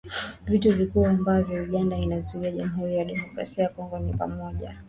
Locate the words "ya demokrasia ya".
2.95-3.69